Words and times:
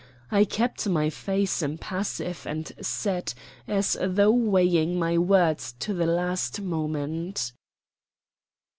I 0.31 0.45
kept 0.45 0.89
my 0.89 1.11
face 1.11 1.61
impassive 1.61 2.47
and 2.47 2.71
set, 2.83 3.35
as 3.67 3.95
though 4.01 4.31
weighing 4.31 4.97
my 4.97 5.19
words 5.19 5.73
to 5.79 5.93
the 5.93 6.07
last 6.07 6.59
moment. 6.59 7.53